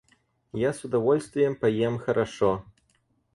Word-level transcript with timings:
Я 0.53 0.73
с 0.73 0.83
удовольствием 0.83 1.55
поем 1.55 1.99
хорошо. 1.99 2.65